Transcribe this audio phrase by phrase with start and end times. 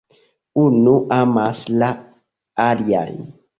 [0.61, 1.91] Unu amas la
[2.67, 3.25] alian.